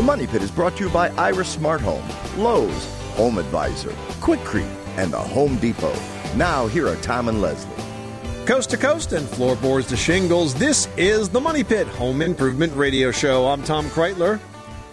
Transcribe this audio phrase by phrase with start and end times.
[0.00, 2.02] The Money Pit is brought to you by Iris Smart Home,
[2.42, 2.86] Lowe's,
[3.16, 3.90] Home Advisor,
[4.22, 4.64] Quikrete,
[4.96, 5.94] and the Home Depot.
[6.36, 7.70] Now, here are Tom and Leslie.
[8.46, 13.10] Coast to coast and floorboards to shingles, this is the Money Pit Home Improvement Radio
[13.10, 13.46] Show.
[13.46, 14.40] I'm Tom Kraeutler,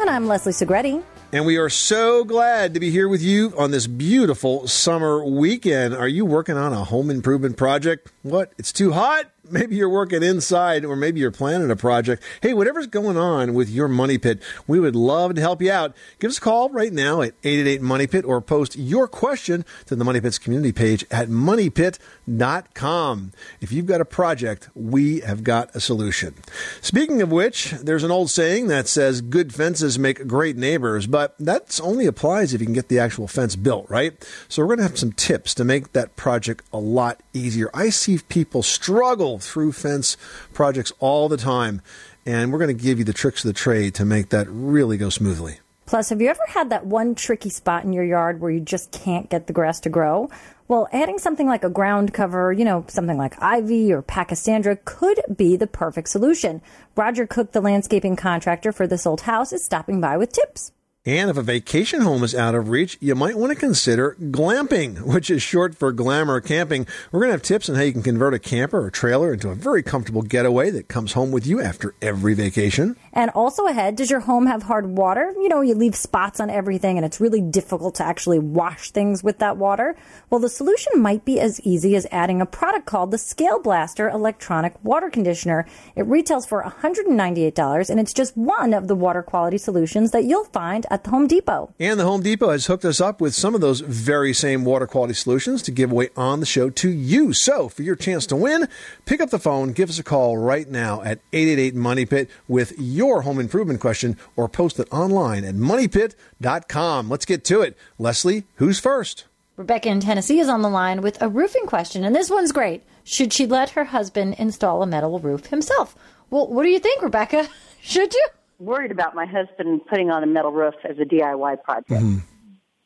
[0.02, 1.02] And I'm Leslie Segrete.
[1.32, 5.94] and we are so glad to be here with you on this beautiful summer weekend.
[5.94, 8.12] Are you working on a home improvement project?
[8.24, 8.52] What?
[8.58, 9.32] It's too hot?
[9.50, 12.24] Maybe you're working inside, or maybe you're planning a project.
[12.42, 15.96] Hey, whatever's going on with your Money Pit, we would love to help you out.
[16.20, 19.96] Give us a call right now at 888 Money Pit or post your question to
[19.96, 22.00] the Money Pit's community page at moneypit.com.
[22.28, 26.36] If you've got a project, we have got a solution.
[26.82, 31.36] Speaking of which, there's an old saying that says good fences make great neighbors, but
[31.40, 34.28] that only applies if you can get the actual fence built, right?
[34.50, 37.70] So we're going to have some tips to make that project a lot easier.
[37.74, 40.18] I see people struggle through fence
[40.54, 41.82] projects all the time,
[42.26, 44.98] and we're going to give you the tricks of the trade to make that really
[44.98, 45.60] go smoothly.
[45.86, 48.92] Plus, have you ever had that one tricky spot in your yard where you just
[48.92, 50.30] can't get the grass to grow?
[50.70, 55.22] Well, adding something like a ground cover, you know, something like ivy or pachysandra could
[55.34, 56.62] be the perfect solution.
[56.98, 60.74] Roger Cook, the landscaping contractor for this old house, is stopping by with tips.
[61.08, 65.00] And if a vacation home is out of reach, you might want to consider glamping,
[65.06, 66.86] which is short for glamour camping.
[67.14, 69.50] We're going to have tips on how you can convert a camper or trailer into
[69.50, 72.98] a very comfortable getaway that comes home with you after every vacation.
[73.14, 75.34] And also ahead, does your home have hard water?
[75.38, 79.24] You know, you leave spots on everything and it's really difficult to actually wash things
[79.24, 79.96] with that water.
[80.30, 84.10] Well, the solution might be as easy as adding a product called the Scale Blaster
[84.10, 85.66] electronic water conditioner.
[85.96, 90.44] It retails for $198 and it's just one of the water quality solutions that you'll
[90.44, 91.74] find the Home Depot.
[91.80, 94.88] And the Home Depot has hooked us up with some of those very same water
[94.88, 97.34] quality solutions to give away on the show to you.
[97.34, 98.68] So, for your chance to win,
[99.06, 102.74] pick up the phone, give us a call right now at 888 Money Pit with
[102.78, 107.10] your home improvement question or post it online at moneypit.com.
[107.10, 107.78] Let's get to it.
[107.98, 109.26] Leslie, who's first?
[109.58, 112.84] Rebecca in Tennessee is on the line with a roofing question, and this one's great.
[113.04, 115.96] Should she let her husband install a metal roof himself?
[116.30, 117.50] Well, what do you think, Rebecca?
[117.82, 118.28] Should you?
[118.60, 121.90] Worried about my husband putting on a metal roof as a DIY project.
[121.90, 122.20] Mm-hmm.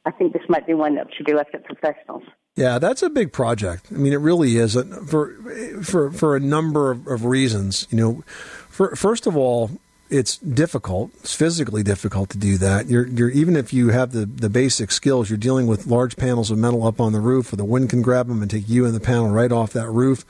[0.05, 2.23] I think this might be one that should be left to professionals.
[2.55, 3.87] Yeah, that's a big project.
[3.91, 4.77] I mean, it really is
[5.07, 5.33] for
[5.83, 7.87] for for a number of, of reasons.
[7.89, 8.23] You know,
[8.69, 9.71] for, first of all,
[10.09, 11.11] it's difficult.
[11.21, 12.87] It's physically difficult to do that.
[12.87, 16.51] You're, you're even if you have the, the basic skills, you're dealing with large panels
[16.51, 18.85] of metal up on the roof, where the wind can grab them and take you
[18.85, 20.25] and the panel right off that roof.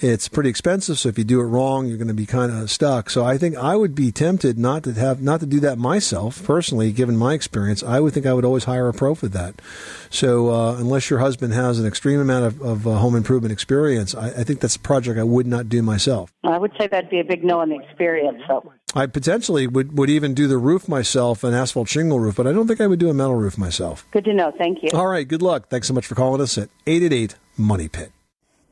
[0.00, 2.70] It's pretty expensive, so if you do it wrong, you're going to be kind of
[2.70, 3.08] stuck.
[3.08, 6.44] So I think I would be tempted not to have not to do that myself
[6.44, 7.82] personally, given my experience.
[7.82, 9.62] I would think I would always hire a pro for that.
[10.10, 14.14] So uh, unless your husband has an extreme amount of, of uh, home improvement experience,
[14.14, 16.32] I, I think that's a project I would not do myself.
[16.42, 18.42] I would say that'd be a big no on the experience.
[18.48, 22.46] So I potentially would, would even do the roof myself, an asphalt shingle roof, but
[22.46, 24.06] I don't think I would do a metal roof myself.
[24.10, 24.52] good to know.
[24.58, 24.90] Thank you.
[24.92, 25.68] All right, good luck.
[25.68, 28.12] Thanks so much for calling us at 888 Money Pit.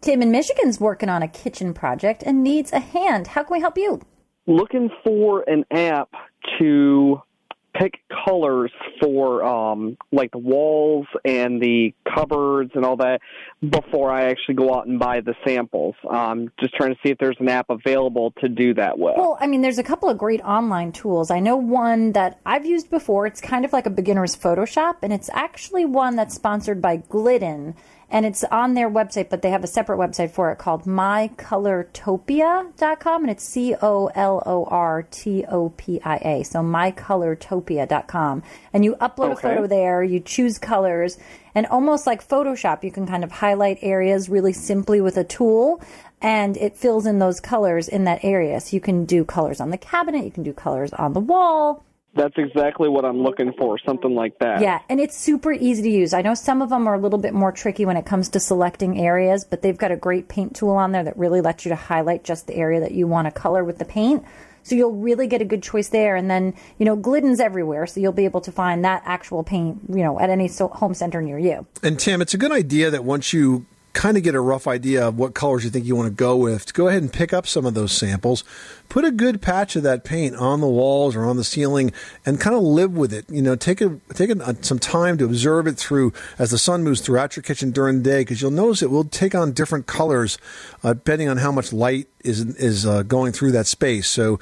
[0.02, 3.28] Tim in Michigan's working on a kitchen project and needs a hand.
[3.28, 4.00] How can we help you?
[4.46, 6.10] looking for an app
[6.58, 7.20] to
[7.74, 7.94] pick
[8.26, 8.70] colors
[9.00, 13.18] for um like the walls and the cupboards and all that
[13.66, 15.94] before I actually go out and buy the samples.
[16.10, 19.14] Um just trying to see if there's an app available to do that with.
[19.16, 21.30] Well, I mean, there's a couple of great online tools.
[21.30, 23.26] I know one that I've used before.
[23.26, 27.74] It's kind of like a beginner's Photoshop, and it's actually one that's sponsored by Glidden.
[28.12, 33.22] And it's on their website, but they have a separate website for it called mycolortopia.com.
[33.22, 36.42] And it's C O L O R T O P I A.
[36.44, 38.42] So mycolortopia.com.
[38.74, 41.16] And you upload a photo there, you choose colors,
[41.54, 45.80] and almost like Photoshop, you can kind of highlight areas really simply with a tool
[46.20, 48.60] and it fills in those colors in that area.
[48.60, 51.84] So you can do colors on the cabinet, you can do colors on the wall.
[52.14, 54.60] That's exactly what I'm looking for, something like that.
[54.60, 56.12] Yeah, and it's super easy to use.
[56.12, 58.40] I know some of them are a little bit more tricky when it comes to
[58.40, 61.70] selecting areas, but they've got a great paint tool on there that really lets you
[61.70, 64.24] to highlight just the area that you want to color with the paint.
[64.62, 66.14] So you'll really get a good choice there.
[66.14, 69.80] And then, you know, Glidden's everywhere, so you'll be able to find that actual paint,
[69.88, 71.66] you know, at any home center near you.
[71.82, 75.08] And Tim, it's a good idea that once you kind of get a rough idea
[75.08, 77.46] of what colors you think you want to go with, go ahead and pick up
[77.46, 78.42] some of those samples,
[78.88, 81.92] put a good patch of that paint on the walls or on the ceiling,
[82.24, 83.24] and kind of live with it.
[83.28, 86.82] You know, take a take a, some time to observe it through as the sun
[86.82, 89.86] moves throughout your kitchen during the day, because you'll notice it will take on different
[89.86, 90.38] colors
[90.82, 94.08] uh, depending on how much light is is uh, going through that space.
[94.08, 94.38] So.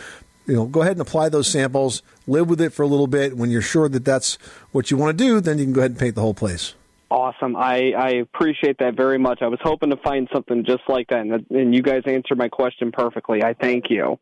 [0.46, 2.02] You know, go ahead and apply those samples.
[2.26, 3.36] Live with it for a little bit.
[3.36, 4.34] When you're sure that that's
[4.72, 6.74] what you want to do, then you can go ahead and paint the whole place.
[7.10, 7.56] Awesome.
[7.56, 9.42] I, I appreciate that very much.
[9.42, 12.48] I was hoping to find something just like that, and, and you guys answered my
[12.48, 13.42] question perfectly.
[13.42, 14.18] I thank you.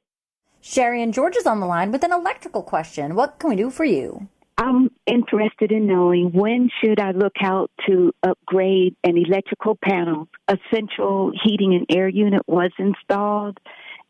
[0.60, 3.14] Sherry and Georgia is on the line with an electrical question.
[3.14, 4.28] What can we do for you?
[4.56, 10.26] I'm interested in knowing when should I look out to upgrade an electrical panel.
[10.48, 13.58] A central heating and air unit was installed,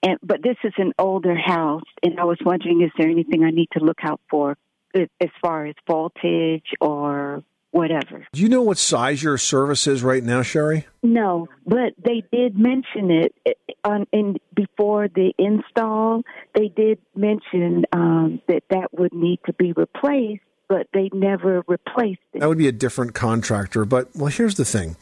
[0.02, 3.50] and but this is an older house, and I was wondering is there anything I
[3.50, 4.56] need to look out for
[4.94, 8.26] as far as voltage or whatever?
[8.32, 10.86] Do you know what size your service is right now, Sherry?
[11.02, 13.52] No, but they did mention it eh,
[13.84, 16.22] on in before the install.
[16.54, 22.20] They did mention um, that that would need to be replaced, but they never replaced
[22.32, 22.40] it.
[22.40, 23.84] That would be a different contractor.
[23.84, 24.96] But well, here's the thing: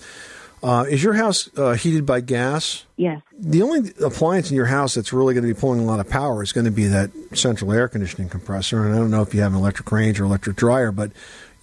[0.62, 2.86] uh, is your house uh, heated by gas?
[2.96, 3.20] Yes.
[3.38, 6.08] The only appliance in your house that's really going to be pulling a lot of
[6.08, 8.84] power is going to be that central air conditioning compressor.
[8.84, 11.12] And I don't know if you have an electric range or electric dryer, but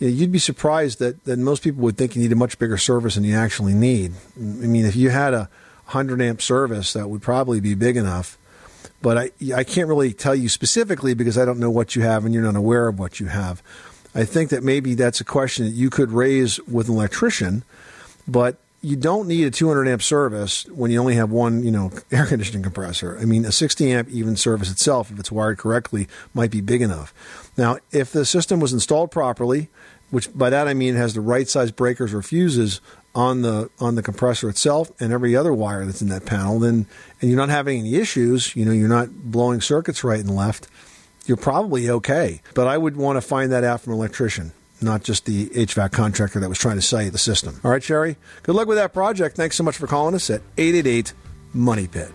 [0.03, 2.59] you know, you'd be surprised that, that most people would think you need a much
[2.59, 4.11] bigger service than you actually need.
[4.35, 5.49] I mean, if you had a
[5.85, 8.37] 100 amp service, that would probably be big enough.
[9.01, 12.25] But I, I can't really tell you specifically because I don't know what you have
[12.25, 13.63] and you're not aware of what you have.
[14.13, 17.63] I think that maybe that's a question that you could raise with an electrician,
[18.27, 21.91] but you don't need a 200 amp service when you only have one, you know,
[22.11, 23.17] air conditioning compressor.
[23.21, 26.81] I mean, a 60 amp even service itself, if it's wired correctly, might be big
[26.81, 27.13] enough.
[27.55, 29.69] Now, if the system was installed properly,
[30.13, 32.81] which by that I mean has the right size breakers or fuses
[33.15, 36.85] on the on the compressor itself and every other wire that's in that panel, then
[37.19, 40.67] and you're not having any issues, you know, you're not blowing circuits right and left,
[41.25, 42.41] you're probably okay.
[42.53, 44.51] But I would want to find that out from an electrician,
[44.81, 47.59] not just the HVAC contractor that was trying to sell you the system.
[47.63, 48.15] All right, Sherry.
[48.43, 49.35] Good luck with that project.
[49.35, 51.13] Thanks so much for calling us at 888
[51.53, 52.11] Money Pit.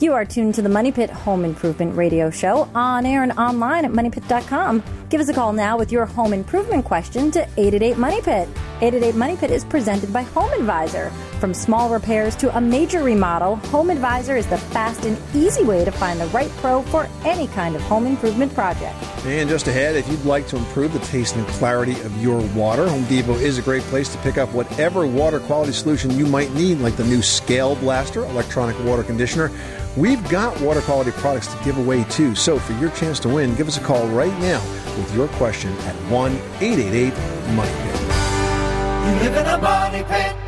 [0.00, 3.84] You are tuned to the Money Pit Home Improvement Radio Show on air and online
[3.84, 4.80] at moneypit.com.
[5.08, 8.48] Give us a call now with your home improvement question to 888 Money Pit.
[8.80, 11.10] 888 Money Pit is presented by Home Advisor.
[11.38, 15.84] From small repairs to a major remodel, Home Advisor is the fast and easy way
[15.84, 18.96] to find the right pro for any kind of home improvement project.
[19.24, 22.88] And just ahead, if you'd like to improve the taste and clarity of your water,
[22.88, 26.52] Home Depot is a great place to pick up whatever water quality solution you might
[26.54, 29.52] need, like the new Scale Blaster electronic water conditioner.
[29.96, 32.34] We've got water quality products to give away too.
[32.34, 34.60] So for your chance to win, give us a call right now
[34.96, 37.14] with your question at 1 888
[37.54, 38.00] Money Pit.
[39.06, 40.47] You live in a money pit.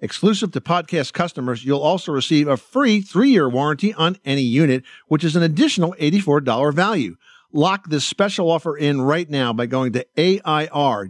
[0.00, 4.84] Exclusive to podcast customers, you'll also receive a free three year warranty on any unit,
[5.08, 7.16] which is an additional $84 value.
[7.52, 11.08] Lock this special offer in right now by going to AIRDOCTOR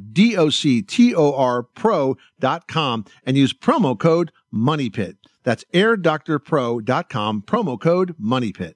[3.24, 5.16] and use promo code MONEYPIT.
[5.42, 8.74] That's airdoctorpro.com, promo code MONEYPIT.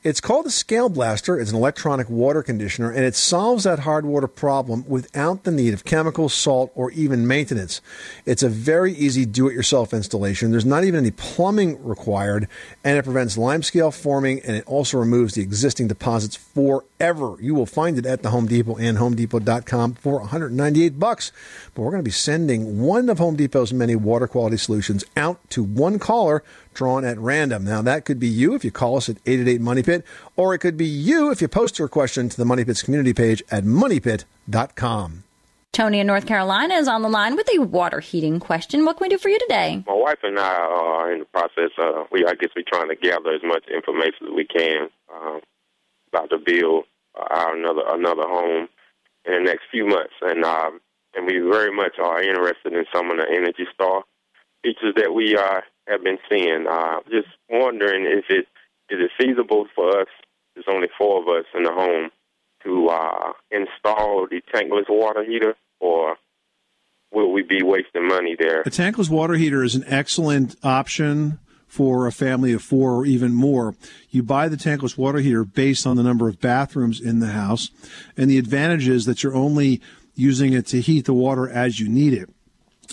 [0.04, 1.40] It's called the Scale Blaster.
[1.40, 5.74] It's an electronic water conditioner, and it solves that hard water problem without the need
[5.74, 7.80] of chemicals, salt, or even maintenance.
[8.26, 10.52] It's a very easy do-it-yourself installation.
[10.52, 12.50] There's not even any plumbing required,
[12.84, 17.38] and it prevents limescale forming, and it also removes the existing deposits forever.
[17.40, 21.32] You will find it at the Home Depot and HomeDepot.com for 198 bucks.
[21.74, 25.40] But we're going to be sending one of Home Depot's many water quality solutions out
[25.52, 26.44] to one caller
[26.74, 27.64] drawn at random.
[27.64, 30.60] Now, that could be you if you call us at 888 Money Pit, or it
[30.60, 33.64] could be you if you post your question to the Money Pit's community page at
[33.64, 35.24] moneypit.com.
[35.74, 38.86] Tony in North Carolina is on the line with a water heating question.
[38.86, 39.84] What can we do for you today?
[39.88, 41.72] My wife and I are in the process.
[41.82, 45.40] Uh, we, I guess, we're trying to gather as much information as we can uh,
[46.14, 48.68] about to build our another another home
[49.26, 50.70] in the next few months, and uh,
[51.16, 54.04] and we very much are interested in some of the Energy Star
[54.62, 56.66] features that we uh, have been seeing.
[56.70, 58.48] Uh, just wondering if it
[58.90, 60.08] is it feasible for us.
[60.54, 62.12] There's only four of us in the home
[62.64, 66.18] to uh, install the tankless water heater, or
[67.12, 68.62] will we be wasting money there?
[68.62, 73.34] A tankless water heater is an excellent option for a family of four or even
[73.34, 73.76] more.
[74.10, 77.70] You buy the tankless water heater based on the number of bathrooms in the house,
[78.16, 79.82] and the advantage is that you're only
[80.14, 82.30] using it to heat the water as you need it.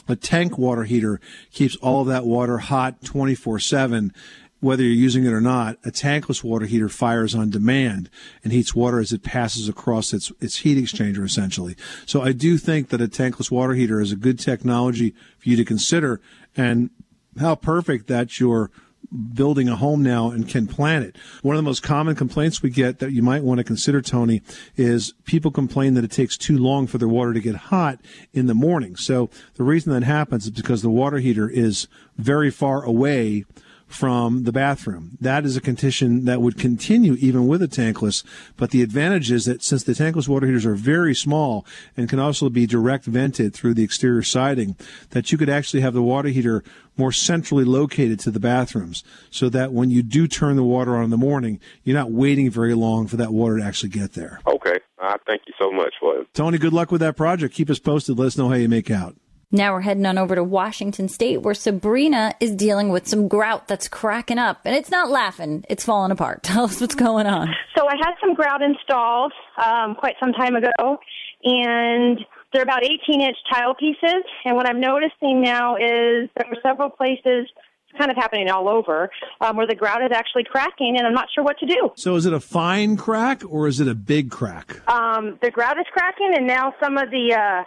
[0.08, 1.20] A tank water heater
[1.52, 4.12] keeps all of that water hot 24 7
[4.60, 8.10] whether you're using it or not, a tankless water heater fires on demand
[8.44, 11.74] and heats water as it passes across its, its heat exchanger essentially.
[12.06, 15.56] So I do think that a tankless water heater is a good technology for you
[15.56, 16.20] to consider
[16.56, 16.90] and
[17.38, 18.70] how perfect that you're
[19.10, 21.16] building a home now and can plan it.
[21.42, 24.42] One of the most common complaints we get that you might want to consider, Tony,
[24.76, 28.00] is people complain that it takes too long for their water to get hot
[28.32, 28.96] in the morning.
[28.96, 33.44] So the reason that happens is because the water heater is very far away
[33.90, 35.18] from the bathroom.
[35.20, 38.22] That is a condition that would continue even with a tankless,
[38.56, 41.66] but the advantage is that since the tankless water heaters are very small
[41.96, 44.76] and can also be direct vented through the exterior siding,
[45.10, 46.62] that you could actually have the water heater
[46.96, 51.04] more centrally located to the bathrooms so that when you do turn the water on
[51.04, 54.40] in the morning, you're not waiting very long for that water to actually get there.
[54.46, 54.78] Okay.
[55.02, 56.32] Uh, thank you so much for it.
[56.32, 57.54] Tony, good luck with that project.
[57.54, 58.18] Keep us posted.
[58.18, 59.16] Let us know how you make out.
[59.52, 63.66] Now we're heading on over to Washington State where Sabrina is dealing with some grout
[63.66, 64.60] that's cracking up.
[64.64, 66.42] And it's not laughing, it's falling apart.
[66.44, 67.48] Tell us what's going on.
[67.76, 70.98] So I had some grout installed um, quite some time ago,
[71.42, 72.20] and
[72.52, 74.22] they're about 18 inch tile pieces.
[74.44, 77.48] And what I'm noticing now is there are several places.
[77.88, 81.12] It's kind of happening all over um, where the grout is actually cracking, and I'm
[81.12, 81.90] not sure what to do.
[81.96, 84.76] So is it a fine crack or is it a big crack?
[84.88, 87.64] Um, the grout is cracking, and now some of the uh,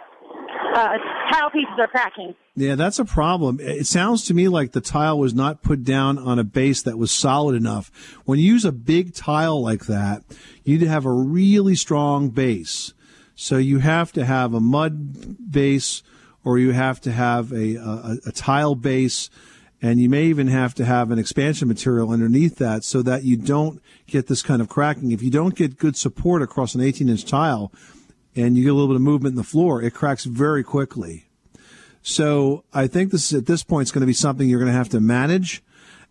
[0.74, 0.98] uh,
[1.30, 2.34] tile pieces are cracking.
[2.56, 3.58] Yeah, that's a problem.
[3.60, 6.98] It sounds to me like the tile was not put down on a base that
[6.98, 7.90] was solid enough.
[8.24, 10.22] When you use a big tile like that,
[10.64, 12.92] you need to have a really strong base.
[13.34, 16.02] So you have to have a mud base
[16.44, 19.30] or you have to have a, a, a tile base
[19.82, 23.36] and you may even have to have an expansion material underneath that so that you
[23.36, 25.10] don't get this kind of cracking.
[25.10, 27.72] If you don't get good support across an 18 inch tile,
[28.36, 31.26] and you get a little bit of movement in the floor, it cracks very quickly.
[32.02, 34.70] So I think this is, at this point, it's going to be something you're going
[34.70, 35.62] to have to manage.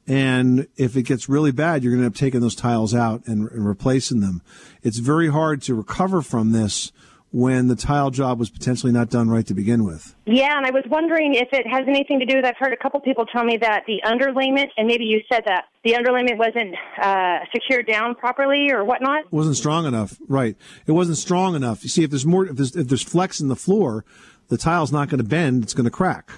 [0.07, 3.25] And if it gets really bad, you're going to end up taking those tiles out
[3.27, 4.41] and, and replacing them.
[4.81, 6.91] It's very hard to recover from this
[7.33, 10.13] when the tile job was potentially not done right to begin with.
[10.27, 12.45] Yeah, and I was wondering if it has anything to do with.
[12.45, 15.65] I've heard a couple people tell me that the underlayment, and maybe you said that
[15.83, 19.25] the underlayment wasn't uh, secured down properly or whatnot.
[19.25, 20.55] It wasn't strong enough, right?
[20.85, 21.81] It wasn't strong enough.
[21.81, 24.05] You see, if there's more, if there's, if there's flex in the floor,
[24.49, 26.29] the tile's not going to bend; it's going to crack.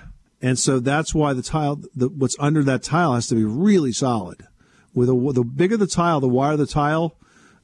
[0.42, 3.92] And so that's why the tile, the, what's under that tile, has to be really
[3.92, 4.48] solid
[4.94, 7.18] with a, the bigger the tile, the wider the tile,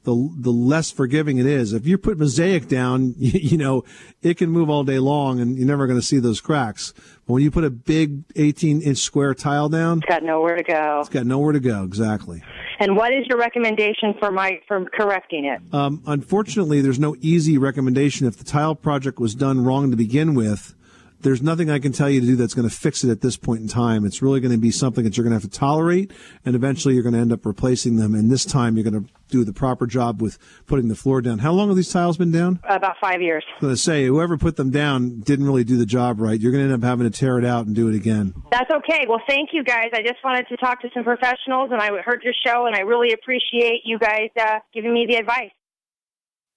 [0.04, 1.74] the the less forgiving it is.
[1.74, 3.84] If you put mosaic down, you, you know
[4.22, 6.94] it can move all day long, and you're never going to see those cracks.
[7.28, 10.64] But when you put a big 18 inch square tile down, It's got nowhere to
[10.64, 11.00] go.
[11.02, 11.84] it's got nowhere to go.
[11.84, 12.42] Exactly.
[12.80, 15.62] And what is your recommendation for my for correcting it?
[15.74, 18.26] Um, unfortunately, there's no easy recommendation.
[18.28, 20.74] If the tile project was done wrong to begin with,
[21.22, 23.38] there's nothing I can tell you to do that's going to fix it at this
[23.38, 24.06] point in time.
[24.06, 26.12] It's really going to be something that you're going to have to tolerate,
[26.46, 28.16] and eventually you're going to end up replacing them.
[28.16, 30.38] And this time you're going to do the proper job with
[30.68, 31.40] putting the floor down.
[31.40, 32.60] How long have these tiles been down?
[32.64, 33.44] About five years.
[33.56, 36.40] I'm going to say whoever put them down didn't really do the job right.
[36.40, 38.34] You're going to end up having to tear it out and do it again.
[38.52, 39.06] That's okay.
[39.08, 39.90] Well, thank you guys.
[39.94, 42.82] I just wanted to talk to some professionals, and I heard your show, and I
[42.82, 45.52] really appreciate you guys uh, giving me the advice.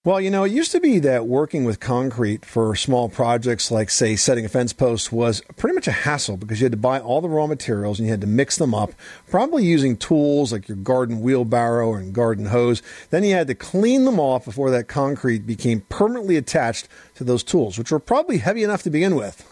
[0.07, 3.89] Well, you know, it used to be that working with concrete for small projects like,
[3.89, 7.01] say, setting a fence post was pretty much a hassle because you had to buy
[7.01, 8.93] all the raw materials and you had to mix them up,
[9.31, 12.83] probably using tools like your garden wheelbarrow and garden hose.
[13.09, 17.43] Then you had to clean them off before that concrete became permanently attached to those
[17.43, 19.43] tools, which were probably heavy enough to begin with.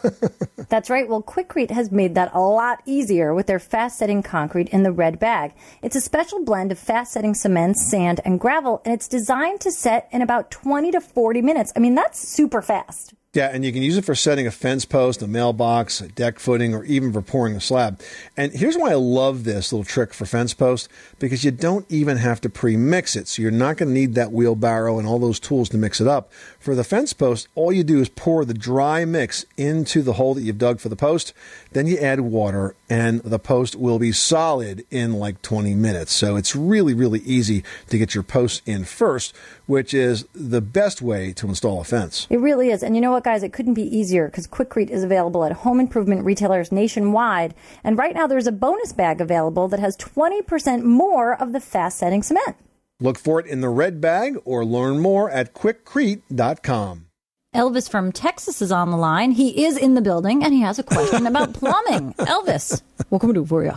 [0.68, 1.08] That's right.
[1.08, 4.92] Well, Quikrete has made that a lot easier with their fast setting concrete in the
[4.92, 5.54] red bag.
[5.80, 9.70] It's a special blend of fast setting cement, sand, and gravel, and it's designed to
[9.70, 11.72] set in about 20 to 40 minutes.
[11.76, 13.14] I mean, that's super fast.
[13.34, 16.38] Yeah, and you can use it for setting a fence post, a mailbox, a deck
[16.38, 17.98] footing, or even for pouring a slab.
[18.36, 20.86] And here's why I love this little trick for fence post
[21.18, 23.28] because you don't even have to pre mix it.
[23.28, 26.06] So you're not going to need that wheelbarrow and all those tools to mix it
[26.06, 26.30] up.
[26.62, 30.32] For the fence post, all you do is pour the dry mix into the hole
[30.34, 31.34] that you've dug for the post.
[31.72, 36.12] Then you add water, and the post will be solid in like 20 minutes.
[36.12, 39.34] So it's really, really easy to get your posts in first,
[39.66, 42.28] which is the best way to install a fence.
[42.30, 42.84] It really is.
[42.84, 43.42] And you know what, guys?
[43.42, 47.56] It couldn't be easier because Quikrete is available at home improvement retailers nationwide.
[47.82, 51.98] And right now, there's a bonus bag available that has 20% more of the fast
[51.98, 52.56] setting cement.
[53.02, 57.06] Look for it in the red bag or learn more at quikrete.com.
[57.52, 59.32] Elvis from Texas is on the line.
[59.32, 62.14] He is in the building and he has a question about plumbing.
[62.14, 63.74] Elvis, what can we do for you?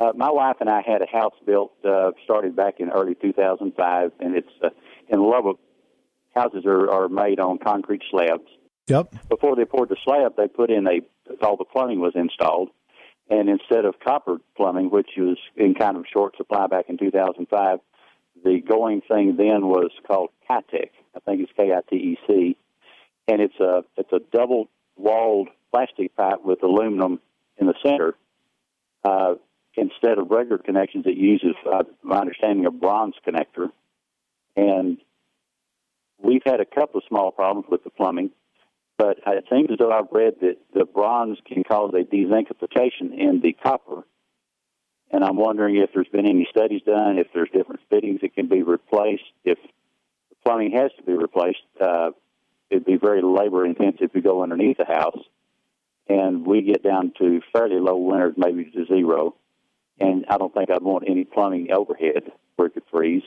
[0.00, 4.10] Uh, my wife and I had a house built, uh, started back in early 2005,
[4.18, 4.70] and it's uh,
[5.08, 5.60] in Lubbock.
[6.34, 8.42] Houses are, are made on concrete slabs.
[8.88, 9.14] Yep.
[9.28, 11.00] Before they poured the slab, they put in a
[11.46, 12.70] all the plumbing was installed,
[13.30, 17.78] and instead of copper plumbing, which was in kind of short supply back in 2005,
[18.44, 20.90] the going thing then was called Kitec.
[21.16, 22.56] I think it's K I T E C,
[23.26, 27.20] and it's a it's a double walled plastic pipe with aluminum
[27.58, 28.14] in the center.
[29.02, 29.34] Uh,
[29.76, 33.70] instead of regular connections, it uses, uh, my understanding, a bronze connector.
[34.56, 34.98] And
[36.22, 38.30] we've had a couple of small problems with the plumbing,
[38.96, 43.40] but it seems as though I've read that the bronze can cause a dezincification in
[43.42, 44.04] the copper.
[45.14, 48.48] And I'm wondering if there's been any studies done, if there's different fittings that can
[48.48, 51.62] be replaced, if the plumbing has to be replaced.
[51.80, 52.10] Uh,
[52.68, 55.22] it'd be very labor intensive to go underneath the house,
[56.08, 59.36] and we get down to fairly low winters, maybe to zero.
[60.00, 63.22] And I don't think I'd want any plumbing overhead where it could freeze.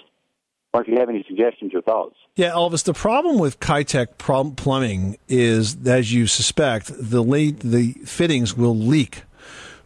[0.74, 2.18] Or if you have any suggestions or thoughts.
[2.36, 2.84] Yeah, Elvis.
[2.84, 7.24] The problem with Kitec plumbing is, as you suspect, the
[7.64, 9.24] the fittings will leak.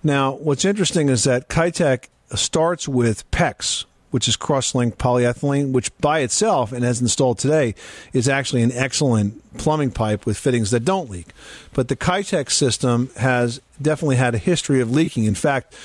[0.03, 6.19] Now, what's interesting is that Kitec starts with PEX, which is cross-linked polyethylene, which by
[6.19, 7.75] itself and as installed today
[8.13, 11.27] is actually an excellent plumbing pipe with fittings that don't leak.
[11.73, 15.25] But the Kitec system has definitely had a history of leaking.
[15.25, 15.75] In fact.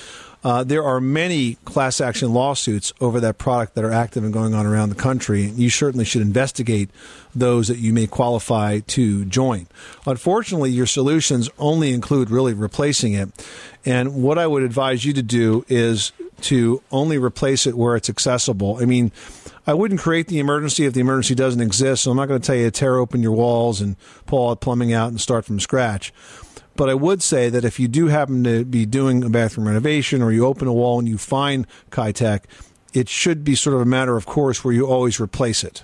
[0.43, 4.53] Uh, there are many class action lawsuits over that product that are active and going
[4.53, 5.43] on around the country.
[5.43, 6.89] You certainly should investigate
[7.35, 9.67] those that you may qualify to join.
[10.05, 13.29] Unfortunately, your solutions only include really replacing it.
[13.85, 18.09] And what I would advise you to do is to only replace it where it's
[18.09, 18.77] accessible.
[18.79, 19.11] I mean,
[19.65, 22.03] I wouldn't create the emergency if the emergency doesn't exist.
[22.03, 23.95] So I'm not going to tell you to tear open your walls and
[24.25, 26.13] pull all the plumbing out and start from scratch.
[26.77, 30.21] But I would say that if you do happen to be doing a bathroom renovation
[30.21, 32.43] or you open a wall and you find Kitec,
[32.93, 35.83] it should be sort of a matter of course where you always replace it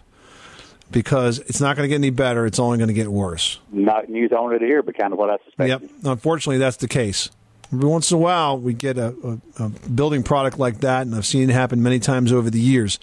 [0.92, 2.46] because it's not going to get any better.
[2.46, 3.60] It's only going to get worse.
[3.72, 5.68] Not news only to hear, but kind of what I suspect.
[5.68, 5.82] Yep.
[6.06, 7.30] Unfortunately, that's the case.
[7.74, 9.16] Every once in a while, we get a,
[9.58, 12.60] a, a, building product like that, and I've seen it happen many times over the
[12.60, 13.00] years.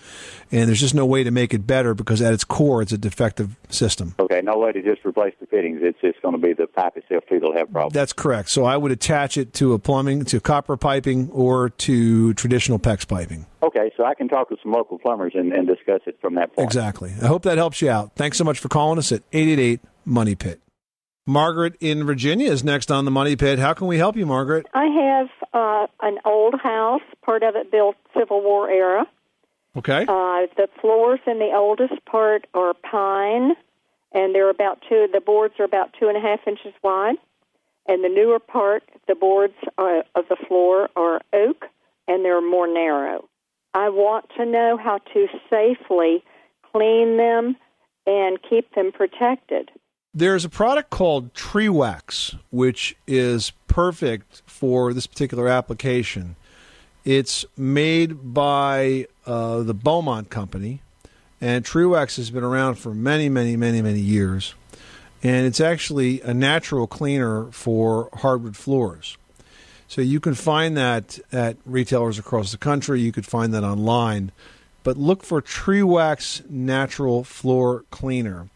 [0.52, 2.98] And there's just no way to make it better because at its core, it's a
[2.98, 4.14] defective system.
[4.20, 5.80] Okay, no way to just replace the fittings.
[5.82, 7.94] It's just going to be the pipe itself too that'll have problems.
[7.94, 8.50] That's correct.
[8.50, 13.08] So I would attach it to a plumbing, to copper piping, or to traditional PEX
[13.08, 13.46] piping.
[13.64, 16.54] Okay, so I can talk with some local plumbers and, and discuss it from that
[16.54, 16.66] point.
[16.66, 17.12] Exactly.
[17.20, 18.12] I hope that helps you out.
[18.14, 20.60] Thanks so much for calling us at 888 Money Pit.
[21.26, 23.58] Margaret in Virginia is next on the Money Pit.
[23.58, 24.66] How can we help you, Margaret?
[24.74, 29.06] I have uh, an old house, part of it built Civil War era.
[29.76, 30.02] Okay.
[30.02, 33.54] Uh, the floors in the oldest part are pine,
[34.12, 35.06] and they're about two.
[35.12, 37.16] The boards are about two and a half inches wide,
[37.86, 41.66] and the newer part, the boards are, of the floor are oak,
[42.08, 43.28] and they're more narrow.
[43.72, 46.24] I want to know how to safely
[46.72, 47.56] clean them
[48.06, 49.70] and keep them protected.
[50.12, 56.34] There's a product called Trewax, which is perfect for this particular application.
[57.04, 60.82] It's made by uh, the Beaumont Company,
[61.40, 64.54] and Trewax has been around for many, many, many, many years.
[65.22, 69.16] And it's actually a natural cleaner for hardwood floors.
[69.86, 73.00] So you can find that at retailers across the country.
[73.00, 74.32] You could find that online.
[74.82, 78.48] But look for Trewax Natural Floor Cleaner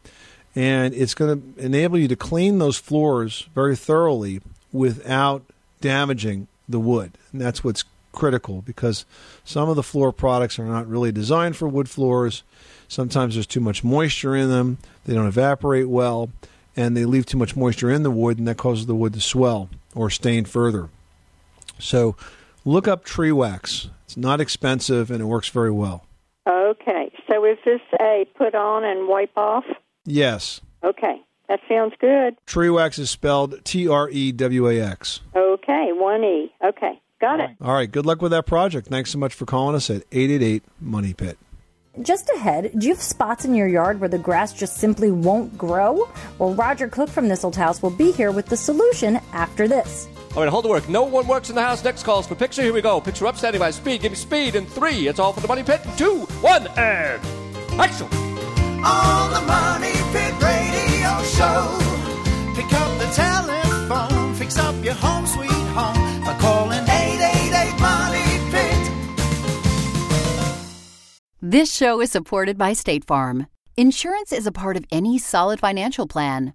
[0.54, 4.40] and it's going to enable you to clean those floors very thoroughly
[4.72, 5.42] without
[5.80, 7.12] damaging the wood.
[7.32, 9.04] And that's what's critical because
[9.44, 12.42] some of the floor products are not really designed for wood floors.
[12.88, 16.30] Sometimes there's too much moisture in them, they don't evaporate well,
[16.76, 19.20] and they leave too much moisture in the wood, and that causes the wood to
[19.20, 20.88] swell or stain further.
[21.78, 22.16] So
[22.64, 23.88] look up Trewax.
[24.04, 26.04] It's not expensive and it works very well.
[26.48, 29.64] Okay, so is this a put on and wipe off?
[30.04, 30.60] Yes.
[30.82, 32.36] Okay, that sounds good.
[32.46, 35.20] Trewax is spelled T R E W A X.
[35.34, 36.52] Okay, one E.
[36.62, 37.50] Okay, got it.
[37.60, 37.90] All right.
[37.90, 38.88] Good luck with that project.
[38.88, 41.38] Thanks so much for calling us at 888 Money Pit.
[42.02, 45.56] Just ahead, do you have spots in your yard where the grass just simply won't
[45.56, 46.10] grow?
[46.38, 50.08] Well, Roger Cook from This Old House will be here with the solution after this.
[50.34, 50.88] All right, hold the work.
[50.88, 51.84] No one works in the house.
[51.84, 52.62] Next calls for picture.
[52.62, 53.00] Here we go.
[53.00, 53.70] Picture up, standing by.
[53.70, 54.02] Speed.
[54.02, 54.56] Give me speed.
[54.56, 55.06] In three.
[55.06, 55.80] It's all for the money pit.
[55.96, 57.22] Two, one, and
[57.80, 58.08] action.
[58.84, 61.78] On the Money Pit Radio Show.
[62.54, 68.92] Pick up the telephone, fix up your home sweet home by calling 888 Money Pit.
[71.40, 73.46] This show is supported by State Farm.
[73.76, 76.54] Insurance is a part of any solid financial plan.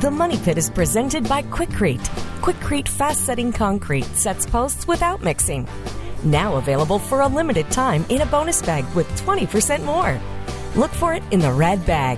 [0.00, 2.08] The Money Pit is presented by Quikrete.
[2.40, 5.66] Quikrete fast setting concrete sets posts without mixing.
[6.22, 10.20] Now available for a limited time in a bonus bag with 20% more.
[10.80, 12.16] Look for it in the red bag.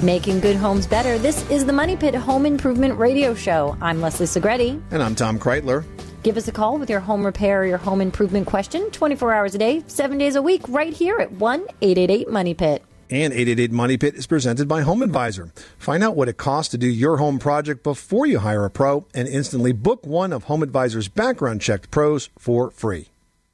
[0.00, 1.18] Making good homes better.
[1.18, 3.76] This is the Money Pit Home Improvement Radio Show.
[3.80, 4.80] I'm Leslie Segrete.
[4.92, 5.84] And I'm Tom Kraeutler.
[6.22, 9.56] Give us a call with your home repair or your home improvement question 24 hours
[9.56, 12.84] a day, 7 days a week, right here at 1 888 Money Pit.
[13.10, 15.50] And 888 Money Pit is presented by Home Advisor.
[15.78, 19.06] Find out what it costs to do your home project before you hire a pro
[19.14, 23.08] and instantly book one of Home Advisor's background checked pros for free.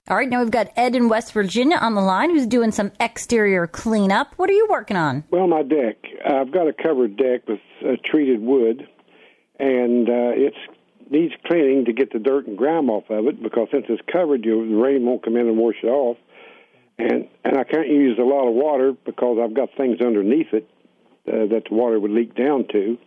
[0.09, 2.91] All right, now we've got Ed in West Virginia on the line who's doing some
[2.99, 4.35] exterior cleanup.
[4.37, 5.23] What are you working on?
[5.31, 5.97] Well, my deck.
[6.27, 8.89] I've got a covered deck with uh, treated wood,
[9.61, 10.55] and uh, it
[11.11, 14.45] needs cleaning to get the dirt and grime off of it because since it's covered,
[14.45, 16.17] you, the rain won't come in and wash it off.
[16.99, 20.69] And and I can't use a lot of water because I've got things underneath it
[21.29, 22.99] uh, that the water would leak down to.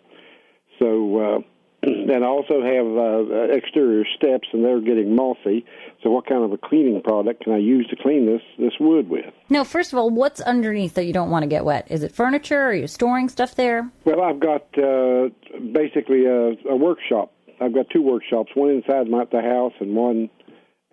[0.79, 1.39] So, uh,
[1.83, 5.65] and I also have uh, exterior steps, and they're getting mossy.
[6.03, 9.09] So, what kind of a cleaning product can I use to clean this this wood
[9.09, 9.33] with?
[9.49, 11.87] No, first of all, what's underneath that you don't want to get wet?
[11.89, 12.63] Is it furniture?
[12.63, 13.89] Are you storing stuff there?
[14.05, 15.29] Well, I've got uh,
[15.73, 17.31] basically a, a workshop.
[17.59, 20.29] I've got two workshops, one inside my the house and one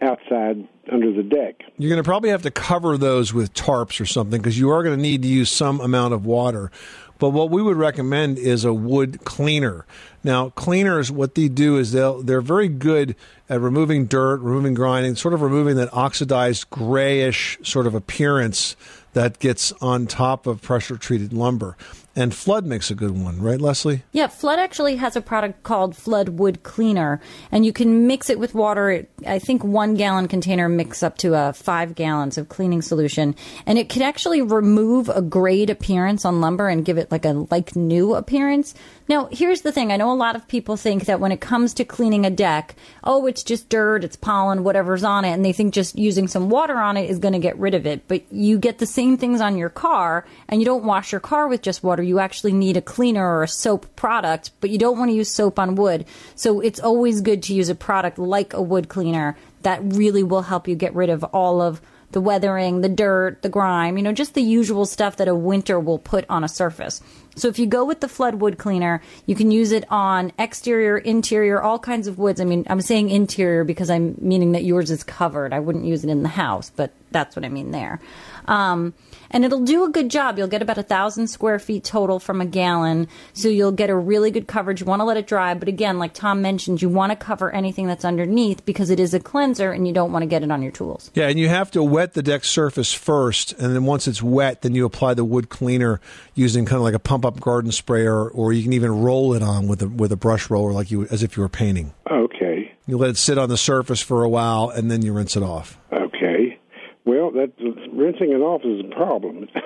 [0.05, 1.63] outside under the deck.
[1.79, 4.83] You're going to probably have to cover those with tarps or something because you are
[4.83, 6.71] going to need to use some amount of water.
[7.19, 9.87] But what we would recommend is a wood cleaner.
[10.23, 13.15] Now, cleaners, what they do is they'll they're very good
[13.49, 18.75] at removing dirt, removing grinding, sort of removing that oxidized grayish sort of appearance
[19.13, 21.77] that gets on top of pressure treated lumber.
[22.17, 24.05] And Flood makes a good one, right, Leslie?
[24.13, 28.39] Yeah, Flood actually has a product called Flood Wood Cleaner, and you can mix it
[28.39, 29.07] with water.
[29.27, 33.35] I think one gallon container mix up to uh, five gallons of cleaning solution,
[33.67, 37.33] and it can actually remove a grayed appearance on lumber and give it like a
[37.51, 38.75] like new appearance.
[39.07, 41.75] Now, here's the thing: I know a lot of people think that when it comes
[41.75, 45.53] to cleaning a deck, oh, it's just dirt, it's pollen, whatever's on it, and they
[45.53, 48.09] think just using some water on it is going to get rid of it.
[48.09, 51.49] But you get the same things on your car, and you don't wash your car
[51.49, 52.03] with just water.
[52.03, 55.31] You actually need a cleaner or a soap product, but you don't want to use
[55.31, 56.07] soap on wood.
[56.35, 60.43] So it's always good to use a product like a wood cleaner that really will
[60.43, 61.83] help you get rid of all of
[62.15, 65.79] the weathering, the dirt, the grime, you know, just the usual stuff that a winter
[65.79, 67.03] will put on a surface.
[67.37, 70.97] So if you go with the flood wood cleaner, you can use it on exterior,
[70.97, 72.41] interior, all kinds of woods.
[72.41, 75.53] I mean, I'm saying interior because I'm meaning that yours is covered.
[75.53, 78.01] I wouldn't use it in the house, but that's what I mean there.
[78.47, 78.95] Um,
[79.31, 80.39] and it'll do a good job.
[80.39, 83.97] You'll get about a thousand square feet total from a gallon, so you'll get a
[83.97, 84.81] really good coverage.
[84.81, 87.51] You want to let it dry, but again, like Tom mentioned, you want to cover
[87.51, 90.51] anything that's underneath because it is a cleanser, and you don't want to get it
[90.51, 91.11] on your tools.
[91.15, 94.63] Yeah, and you have to wet the deck surface first, and then once it's wet,
[94.63, 96.01] then you apply the wood cleaner
[96.35, 99.43] using kind of like a pump up garden sprayer, or you can even roll it
[99.43, 101.93] on with a with a brush roller, like you as if you were painting.
[102.11, 102.73] Okay.
[102.87, 105.43] You let it sit on the surface for a while, and then you rinse it
[105.43, 105.79] off.
[105.93, 106.59] Okay.
[107.07, 107.53] Well, that
[107.97, 109.49] rinsing it off is a problem.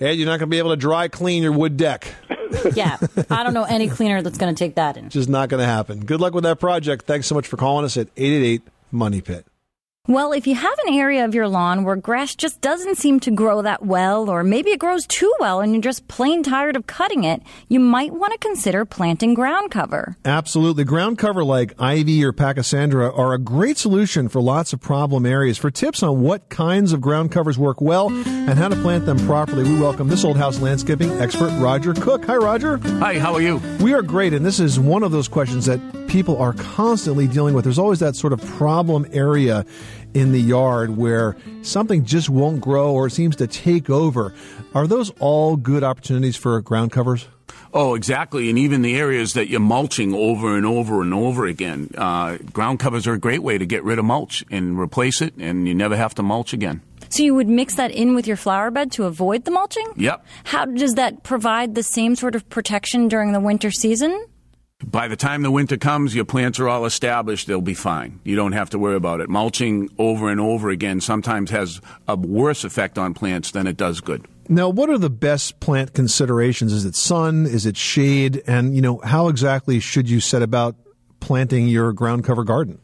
[0.00, 2.06] And you're not going to be able to dry clean your wood deck.
[2.74, 2.98] yeah,
[3.30, 5.08] I don't know any cleaner that's going to take that in.
[5.08, 6.04] Just not going to happen.
[6.04, 7.06] Good luck with that project.
[7.06, 9.46] Thanks so much for calling us at 888 Money Pit.
[10.06, 13.30] Well, if you have an area of your lawn where grass just doesn't seem to
[13.30, 16.86] grow that well, or maybe it grows too well and you're just plain tired of
[16.86, 17.40] cutting it,
[17.70, 20.18] you might want to consider planting ground cover.
[20.26, 20.84] Absolutely.
[20.84, 25.56] Ground cover like ivy or pachysandra are a great solution for lots of problem areas.
[25.56, 29.18] For tips on what kinds of ground covers work well and how to plant them
[29.20, 32.26] properly, we welcome this old house landscaping expert, Roger Cook.
[32.26, 32.76] Hi, Roger.
[32.98, 33.56] Hi, how are you?
[33.80, 37.54] We are great, and this is one of those questions that people are constantly dealing
[37.54, 37.64] with.
[37.64, 39.64] There's always that sort of problem area
[40.14, 44.32] in the yard where something just won't grow or seems to take over.
[44.74, 47.26] Are those all good opportunities for ground covers?
[47.72, 48.48] Oh, exactly.
[48.48, 52.78] And even the areas that you're mulching over and over and over again, uh, ground
[52.78, 55.74] covers are a great way to get rid of mulch and replace it, and you
[55.74, 56.80] never have to mulch again.
[57.10, 59.86] So you would mix that in with your flower bed to avoid the mulching?
[59.96, 60.24] Yep.
[60.44, 64.26] How does that provide the same sort of protection during the winter season?
[64.84, 68.20] By the time the winter comes, your plants are all established, they'll be fine.
[68.22, 69.28] You don't have to worry about it.
[69.28, 74.00] Mulching over and over again sometimes has a worse effect on plants than it does
[74.00, 74.26] good.
[74.48, 76.72] Now, what are the best plant considerations?
[76.72, 77.46] Is it sun?
[77.46, 78.42] Is it shade?
[78.46, 80.76] And, you know, how exactly should you set about
[81.20, 82.78] planting your ground cover garden?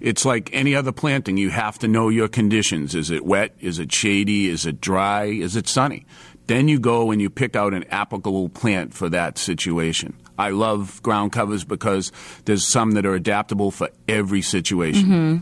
[0.00, 1.36] It's like any other planting.
[1.36, 2.96] You have to know your conditions.
[2.96, 3.54] Is it wet?
[3.60, 4.48] Is it shady?
[4.48, 5.26] Is it dry?
[5.26, 6.04] Is it sunny?
[6.48, 10.14] Then you go and you pick out an applicable plant for that situation.
[10.38, 12.12] I love ground covers because
[12.44, 15.04] there's some that are adaptable for every situation.
[15.04, 15.36] hmm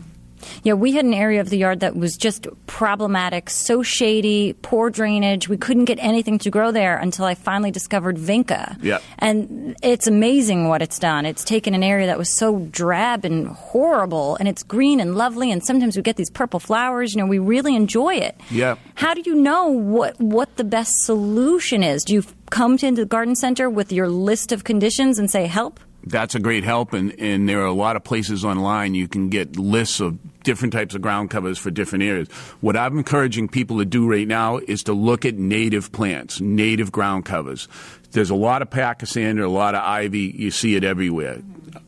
[0.63, 4.89] Yeah, we had an area of the yard that was just problematic, so shady, poor
[4.89, 5.49] drainage.
[5.49, 8.77] We couldn't get anything to grow there until I finally discovered Vinca.
[8.81, 8.99] Yeah.
[9.19, 11.25] And it's amazing what it's done.
[11.25, 15.51] It's taken an area that was so drab and horrible, and it's green and lovely,
[15.51, 17.13] and sometimes we get these purple flowers.
[17.13, 18.39] You know, we really enjoy it.
[18.49, 18.75] Yeah.
[18.95, 22.03] How do you know what, what the best solution is?
[22.03, 25.79] Do you come to the garden center with your list of conditions and say, help?
[26.05, 29.29] That's a great help, and, and there are a lot of places online you can
[29.29, 32.29] get lists of different types of ground covers for different areas.
[32.61, 36.91] What I'm encouraging people to do right now is to look at native plants, native
[36.91, 37.67] ground covers.
[38.11, 40.33] There's a lot of pachysandra, a lot of ivy.
[40.37, 41.41] You see it everywhere.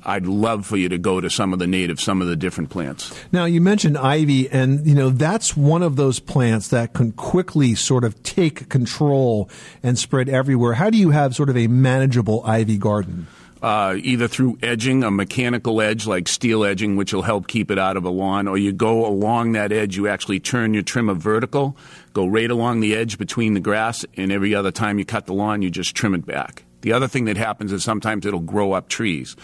[0.03, 2.69] I'd love for you to go to some of the native, some of the different
[2.69, 3.13] plants.
[3.31, 7.75] Now, you mentioned ivy, and, you know, that's one of those plants that can quickly
[7.75, 9.49] sort of take control
[9.83, 10.73] and spread everywhere.
[10.73, 13.27] How do you have sort of a manageable ivy garden?
[13.61, 17.79] Uh, either through edging, a mechanical edge like steel edging, which will help keep it
[17.79, 21.13] out of a lawn, or you go along that edge, you actually turn your trimmer
[21.13, 21.77] vertical,
[22.13, 25.33] go right along the edge between the grass, and every other time you cut the
[25.33, 26.63] lawn, you just trim it back.
[26.81, 29.35] The other thing that happens is sometimes it'll grow up trees.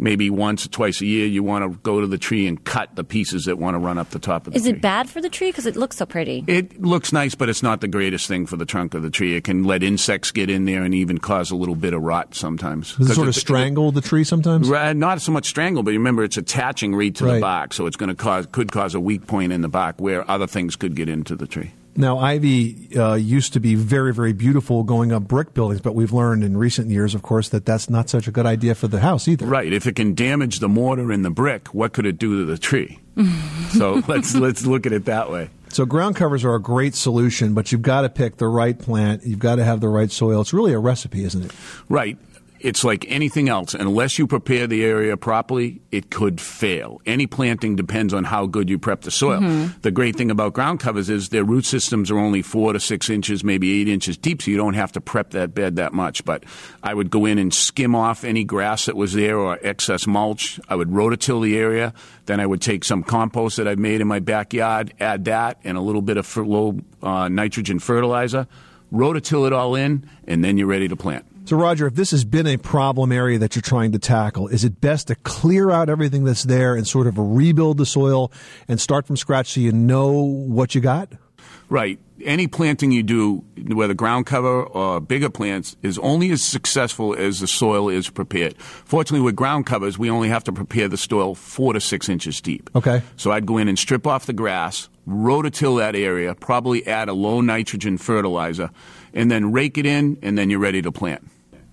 [0.00, 2.94] Maybe once or twice a year, you want to go to the tree and cut
[2.94, 4.70] the pieces that want to run up the top of the Is tree.
[4.72, 5.48] Is it bad for the tree?
[5.50, 6.44] Because it looks so pretty.
[6.46, 9.34] It looks nice, but it's not the greatest thing for the trunk of the tree.
[9.34, 12.34] It can let insects get in there and even cause a little bit of rot
[12.34, 12.94] sometimes.
[12.96, 14.68] Does it 'Cause sort of it's- strangle the tree sometimes?
[14.68, 17.96] Right, not so much strangle, but remember it's attaching right to the bark, so it's
[17.96, 20.94] going to cause could cause a weak point in the bark where other things could
[20.94, 21.72] get into the tree.
[21.96, 26.12] Now, ivy uh, used to be very, very beautiful going up brick buildings, but we've
[26.12, 29.00] learned in recent years, of course, that that's not such a good idea for the
[29.00, 29.46] house either.
[29.46, 29.72] Right.
[29.72, 32.58] If it can damage the mortar and the brick, what could it do to the
[32.58, 33.00] tree?
[33.70, 35.50] so let's let's look at it that way.
[35.70, 39.24] So ground covers are a great solution, but you've got to pick the right plant.
[39.24, 40.40] You've got to have the right soil.
[40.40, 41.52] It's really a recipe, isn't it?
[41.88, 42.16] Right.
[42.60, 43.74] It's like anything else.
[43.74, 47.00] Unless you prepare the area properly, it could fail.
[47.06, 49.40] Any planting depends on how good you prep the soil.
[49.40, 49.80] Mhm.
[49.82, 53.08] The great thing about ground covers is their root systems are only four to six
[53.10, 56.24] inches, maybe eight inches deep, so you don't have to prep that bed that much.
[56.24, 56.44] But
[56.82, 60.58] I would go in and skim off any grass that was there or excess mulch.
[60.68, 61.92] I would rototill the area.
[62.26, 65.78] Then I would take some compost that I've made in my backyard, add that, and
[65.78, 68.46] a little bit of low uh, nitrogen fertilizer.
[68.92, 71.24] Rototill it all in, and then you're ready to plant.
[71.48, 74.64] So, Roger, if this has been a problem area that you're trying to tackle, is
[74.64, 78.30] it best to clear out everything that's there and sort of rebuild the soil
[78.68, 81.08] and start from scratch so you know what you got?
[81.70, 81.98] Right.
[82.22, 87.40] Any planting you do, whether ground cover or bigger plants, is only as successful as
[87.40, 88.54] the soil is prepared.
[88.58, 92.42] Fortunately, with ground covers, we only have to prepare the soil four to six inches
[92.42, 92.68] deep.
[92.76, 93.00] Okay.
[93.16, 97.14] So I'd go in and strip off the grass, rototill that area, probably add a
[97.14, 98.68] low nitrogen fertilizer,
[99.14, 101.26] and then rake it in, and then you're ready to plant.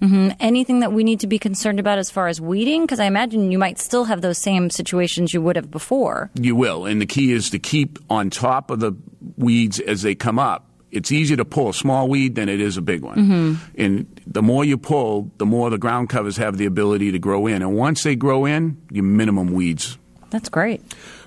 [0.08, 2.84] Hmm Anything that we need to be concerned about as far as weeding?
[2.84, 6.30] Because I imagine you might still have those same situations you would have before.
[6.36, 6.86] You will.
[6.86, 8.94] And the key is to keep on top of the
[9.38, 10.70] weeds as they come up.
[10.92, 13.18] It's easier to pull a small weed than it is a big one.
[13.18, 13.58] Mhm.
[13.78, 17.48] And the more you pull, the more the ground covers have the ability to grow
[17.48, 17.62] in.
[17.62, 19.98] And once they grow in, you minimum weeds.
[20.30, 20.82] That's great.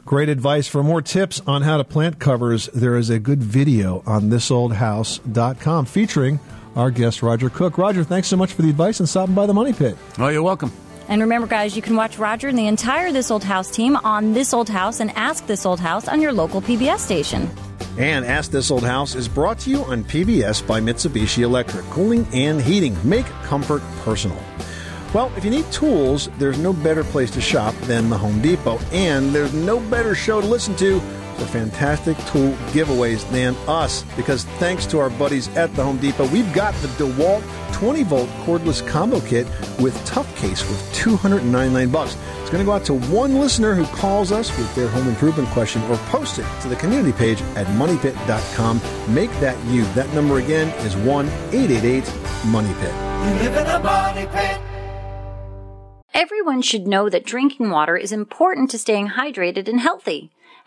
[0.07, 0.69] Great advice.
[0.69, 5.85] For more tips on how to plant covers, there is a good video on thisoldhouse.com
[5.85, 6.41] featuring
[6.79, 7.77] our guest, Roger Cook.
[7.77, 9.99] Roger, thanks so much for the advice and stopping by the Money Pit.
[10.19, 10.73] Oh, you're welcome.
[11.09, 14.33] And remember, guys, you can watch Roger and the entire This Old House team on
[14.33, 17.51] This Old House and Ask This Old House on your local PBS station.
[17.99, 22.27] And Ask This Old House is brought to you on PBS by Mitsubishi Electric Cooling
[22.33, 22.97] and Heating.
[23.03, 24.39] Make comfort personal.
[25.15, 28.79] Well, if you need tools, there's no better place to shop than the Home Depot.
[28.93, 31.01] And there's no better show to listen to
[31.39, 34.05] for fantastic tool giveaways than us.
[34.17, 38.29] Because thanks to our buddies at the Home Depot, we've got the DeWalt 20 volt
[38.45, 39.47] cordless combo kit
[39.79, 42.17] with tough case with 299 bucks.
[42.41, 45.49] It's going to go out to one listener who calls us with their home improvement
[45.51, 48.81] question or post it to the community page at moneypit.com.
[49.15, 49.85] Make that you.
[49.93, 52.05] That number again is 1 888
[52.47, 52.95] Money Pit.
[53.19, 54.61] You live in a money pit.
[56.15, 60.31] Everyone should know that drinking water is important to staying hydrated and healthy.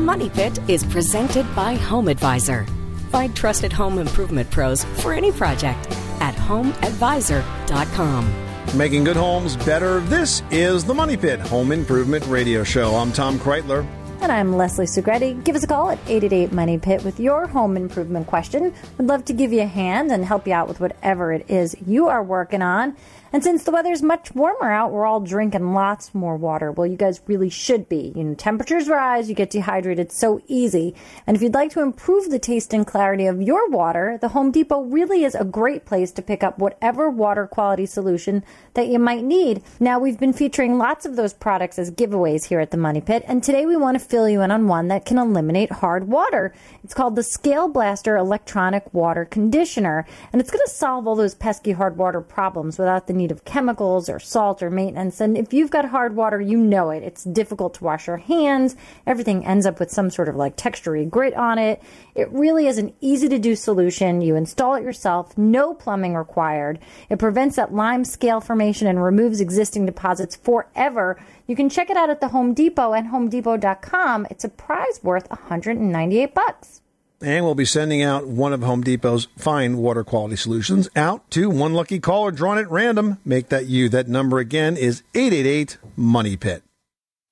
[0.00, 2.64] The Money Pit is presented by Home Advisor.
[3.10, 8.78] Find trusted home improvement pros for any project at homeadvisor.com.
[8.78, 10.00] Making good homes better.
[10.00, 12.96] This is the Money Pit Home Improvement Radio Show.
[12.96, 13.86] I'm Tom Kraeutler.
[14.22, 15.44] And I'm Leslie Segrete.
[15.44, 18.72] Give us a call at 888 Money Pit with your home improvement question.
[18.96, 21.76] We'd love to give you a hand and help you out with whatever it is
[21.86, 22.96] you are working on.
[23.32, 26.72] And since the weather's much warmer out, we're all drinking lots more water.
[26.72, 28.12] Well, you guys really should be.
[28.16, 30.94] You know, temperatures rise, you get dehydrated so easy.
[31.26, 34.50] And if you'd like to improve the taste and clarity of your water, the Home
[34.50, 38.42] Depot really is a great place to pick up whatever water quality solution
[38.74, 39.62] that you might need.
[39.78, 43.24] Now, we've been featuring lots of those products as giveaways here at the Money Pit,
[43.28, 46.52] and today we want to fill you in on one that can eliminate hard water.
[46.82, 51.34] It's called the Scale Blaster Electronic Water Conditioner, and it's going to solve all those
[51.34, 55.20] pesky hard water problems without the need of chemicals or salt or maintenance.
[55.20, 57.02] And if you've got hard water, you know it.
[57.02, 58.76] It's difficult to wash your hands.
[59.06, 61.82] Everything ends up with some sort of like textury grit on it.
[62.14, 64.20] It really is an easy to do solution.
[64.20, 66.78] You install it yourself, no plumbing required.
[67.08, 71.22] It prevents that lime scale formation and removes existing deposits forever.
[71.46, 74.26] You can check it out at the Home Depot and homedepot.com.
[74.30, 76.79] It's a prize worth 198 bucks.
[77.22, 81.50] And we'll be sending out one of Home Depot's fine water quality solutions out to
[81.50, 83.18] one lucky caller drawn at random.
[83.24, 83.90] Make that you.
[83.90, 86.62] That number again is 888 Money Pit.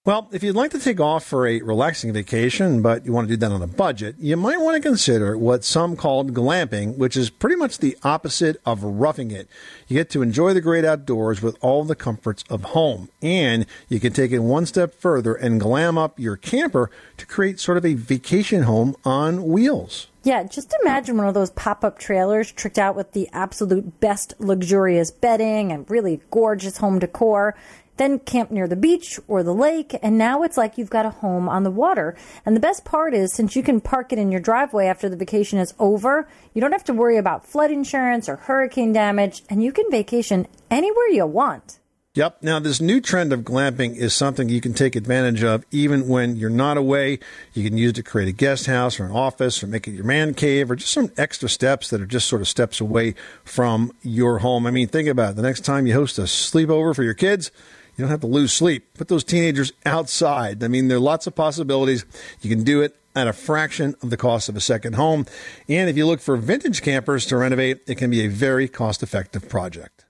[0.09, 3.35] Well, if you'd like to take off for a relaxing vacation, but you want to
[3.35, 7.15] do that on a budget, you might want to consider what some call glamping, which
[7.15, 9.51] is pretty much the opposite of roughing it.
[9.87, 14.01] You get to enjoy the great outdoors with all the comforts of home, and you
[14.01, 17.85] can take it one step further and glam up your camper to create sort of
[17.85, 20.07] a vacation home on wheels.
[20.25, 24.35] Yeah, just imagine one of those pop up trailers tricked out with the absolute best
[24.39, 27.57] luxurious bedding and really gorgeous home decor.
[27.99, 31.11] Then camp near the beach or the lake, and now it's like you've got a
[31.11, 32.17] home on the water.
[32.47, 35.17] And the best part is, since you can park it in your driveway after the
[35.17, 39.65] vacation is over, you don't have to worry about flood insurance or hurricane damage, and
[39.65, 41.81] you can vacation anywhere you want.
[42.19, 42.43] Yep.
[42.43, 46.35] Now, this new trend of glamping is something you can take advantage of even when
[46.35, 47.21] you're not away.
[47.55, 49.93] You can use it to create a guest house or an office or make it
[49.93, 53.15] your man cave or just some extra steps that are just sort of steps away
[53.45, 54.67] from your home.
[54.67, 55.37] I mean, think about it.
[55.37, 57.53] The next time you host a sleepover for your kids,
[57.97, 58.93] you don't have to lose sleep.
[58.95, 60.65] Put those teenagers outside.
[60.65, 62.05] I mean, there are lots of possibilities.
[62.41, 65.25] You can do it at a fraction of the cost of a second home.
[65.69, 69.05] And if you look for vintage campers to renovate, it can be a very cost
[69.05, 70.05] effective project.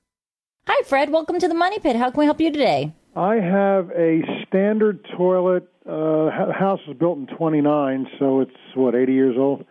[0.71, 1.09] Hi, Fred.
[1.09, 1.97] Welcome to the Money Pit.
[1.97, 2.93] How can we help you today?
[3.17, 5.67] I have a standard toilet.
[5.89, 9.65] Uh, house was built in 29, so it's what 80 years old.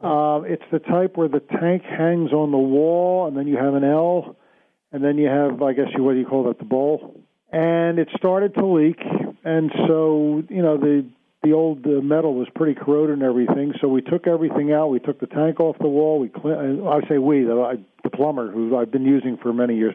[0.00, 3.74] Uh, it's the type where the tank hangs on the wall, and then you have
[3.74, 4.36] an L,
[4.92, 7.20] and then you have, I guess, you what do you call that, the bowl?
[7.50, 9.00] And it started to leak,
[9.42, 11.04] and so you know the
[11.42, 13.72] the old uh, metal was pretty corroded and everything.
[13.80, 14.86] So we took everything out.
[14.86, 16.20] We took the tank off the wall.
[16.20, 17.74] We clean, I say we, the, I,
[18.04, 19.94] the plumber who I've been using for many years,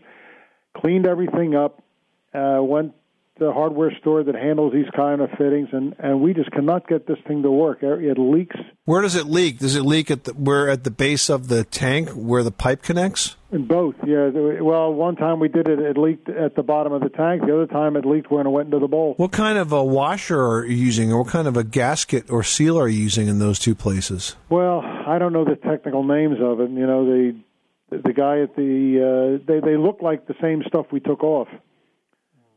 [0.75, 1.81] cleaned everything up.
[2.33, 2.93] Uh, went
[3.37, 6.87] to the hardware store that handles these kind of fittings, and and we just cannot
[6.87, 7.79] get this thing to work.
[7.81, 8.55] It leaks
[8.85, 9.59] Where does it leak?
[9.59, 12.81] Does it leak at the, where at the base of the tank where the pipe
[12.81, 13.35] connects?
[13.53, 13.95] in both.
[14.05, 14.29] Yeah.
[14.61, 15.79] Well, one time we did it.
[15.79, 17.43] It leaked at the bottom of the tank.
[17.45, 19.13] The other time it leaked when it went into the bowl.
[19.17, 22.43] What kind of a washer are you using, or what kind of a gasket or
[22.43, 24.35] seal are you using in those two places?
[24.49, 26.71] Well, I don't know the technical names of it.
[26.71, 27.35] You know, the
[28.03, 31.47] the guy at the uh, they they look like the same stuff we took off.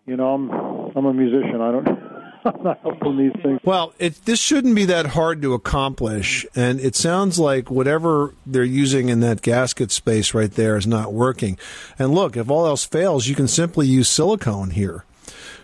[0.07, 0.51] You know, I'm
[0.97, 1.61] I'm a musician.
[1.61, 1.89] I don't.
[2.47, 3.61] I'm not helping these things.
[3.65, 8.63] Well, it, this shouldn't be that hard to accomplish, and it sounds like whatever they're
[8.63, 11.59] using in that gasket space right there is not working.
[11.99, 15.05] And look, if all else fails, you can simply use silicone here.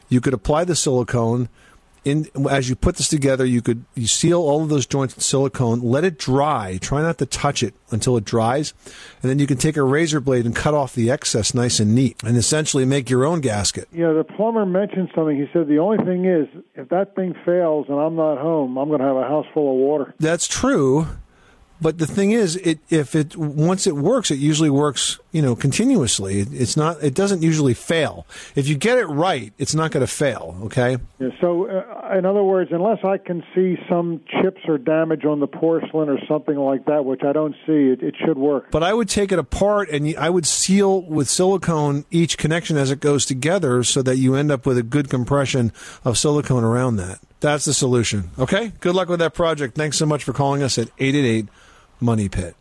[0.09, 1.49] You could apply the silicone
[2.05, 3.45] in as you put this together.
[3.45, 6.79] You could you seal all of those joints with silicone, let it dry.
[6.81, 8.75] Try not to touch it until it dries,
[9.23, 11.95] and then you can take a razor blade and cut off the excess nice and
[11.95, 13.93] neat, and essentially make your own gasket.
[13.93, 15.37] Know, the plumber mentioned something.
[15.37, 18.89] He said the only thing is, if that thing fails and I'm not home, I'm
[18.89, 20.15] going to have a house full of water.
[20.19, 21.07] That's true,
[21.81, 25.19] but the thing is, it if it once it works, it usually works.
[25.33, 26.41] You know, continuously.
[26.41, 27.03] It, it's not.
[27.03, 28.27] It doesn't usually fail.
[28.55, 30.59] If you get it right, it's not going to fail.
[30.65, 30.99] Okay.
[31.19, 35.41] Yeah, so, uh, in other words, unless I can see some chips or damage on
[35.41, 38.71] the porcelain or something like that, which I don't see, it, it should work.
[38.71, 42.91] But I would take it apart and I would seal with silicone each connection as
[42.91, 45.73] it goes together, so that you end up with a good compression
[46.05, 47.21] of silicone around that.
[47.41, 48.31] That's the solution.
[48.39, 48.73] Okay.
[48.81, 49.77] Good luck with that project.
[49.77, 51.47] Thanks so much for calling us at eight eight eight
[52.01, 52.55] Money Pit.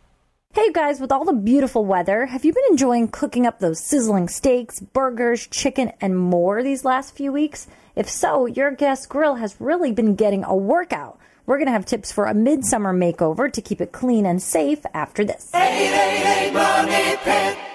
[0.54, 4.28] Hey guys, with all the beautiful weather, have you been enjoying cooking up those sizzling
[4.28, 7.66] steaks, burgers, chicken, and more these last few weeks?
[7.96, 11.18] If so, your guest grill has really been getting a workout.
[11.46, 14.84] We're going to have tips for a midsummer makeover to keep it clean and safe
[14.92, 15.50] after this.
[15.54, 17.71] 888 Money Pit.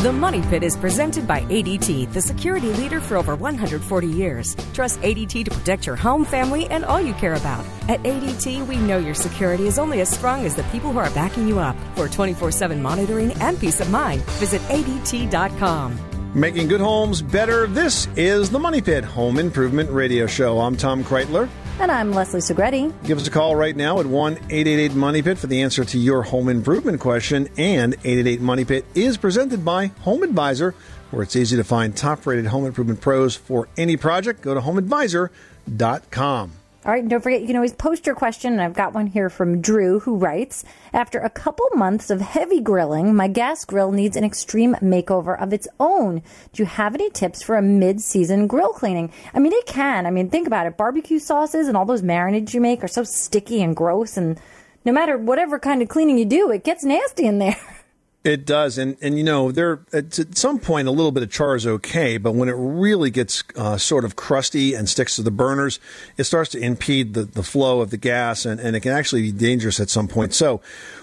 [0.00, 4.56] The Money Pit is presented by ADT, the security leader for over 140 years.
[4.72, 7.66] Trust ADT to protect your home, family, and all you care about.
[7.86, 11.10] At ADT, we know your security is only as strong as the people who are
[11.10, 11.76] backing you up.
[11.96, 15.98] For 24 7 monitoring and peace of mind, visit ADT.com.
[16.34, 17.66] Making good homes better.
[17.66, 20.60] This is the Money Pit Home Improvement Radio Show.
[20.60, 21.46] I'm Tom Kraeutler.
[21.80, 22.92] And I'm Leslie Segrete.
[23.04, 25.98] Give us a call right now at 1 888 Money Pit for the answer to
[25.98, 27.48] your home improvement question.
[27.56, 30.74] And 888 Money Pit is presented by Home Advisor,
[31.10, 34.42] where it's easy to find top rated home improvement pros for any project.
[34.42, 36.52] Go to homeadvisor.com.
[36.82, 38.54] All right, don't forget, you can always post your question.
[38.54, 40.64] And I've got one here from Drew who writes
[40.94, 45.52] After a couple months of heavy grilling, my gas grill needs an extreme makeover of
[45.52, 46.22] its own.
[46.54, 49.12] Do you have any tips for a mid season grill cleaning?
[49.34, 50.06] I mean, it can.
[50.06, 50.78] I mean, think about it.
[50.78, 54.16] Barbecue sauces and all those marinades you make are so sticky and gross.
[54.16, 54.40] And
[54.86, 57.56] no matter whatever kind of cleaning you do, it gets nasty in there.
[58.22, 61.56] It does, and and you know there at some point a little bit of char
[61.56, 65.30] is okay, but when it really gets uh, sort of crusty and sticks to the
[65.30, 65.80] burners,
[66.18, 69.22] it starts to impede the, the flow of the gas, and, and it can actually
[69.22, 70.34] be dangerous at some point.
[70.34, 70.60] So,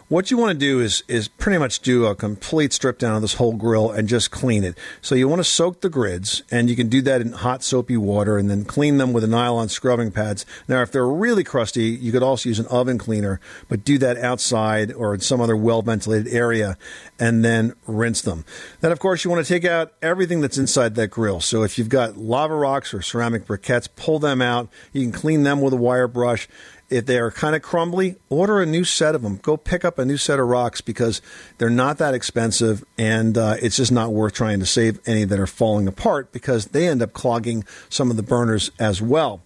[0.09, 3.21] what you want to do is is pretty much do a complete strip down of
[3.21, 4.77] this whole grill and just clean it.
[5.01, 7.97] So you want to soak the grids, and you can do that in hot soapy
[7.97, 10.45] water, and then clean them with a nylon scrubbing pads.
[10.67, 14.17] Now, if they're really crusty, you could also use an oven cleaner, but do that
[14.17, 16.77] outside or in some other well ventilated area,
[17.19, 18.45] and then rinse them.
[18.79, 21.41] Then, of course, you want to take out everything that's inside that grill.
[21.41, 24.69] So if you've got lava rocks or ceramic briquettes, pull them out.
[24.93, 26.47] You can clean them with a wire brush.
[26.89, 29.37] If they are kind of crumbly, order a new set of them.
[29.41, 31.21] Go pick up a new set of rocks because
[31.57, 35.39] they're not that expensive and uh, it's just not worth trying to save any that
[35.39, 39.41] are falling apart because they end up clogging some of the burners as well.